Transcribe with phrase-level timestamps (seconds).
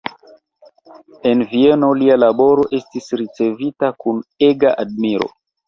[1.31, 5.33] En Vieno lia laboro estis ricevita kun ega admiro.